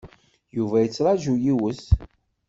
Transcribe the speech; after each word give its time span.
Yuba 0.57 0.77
yettṛaju 0.83 1.33
yiwet. 1.43 1.83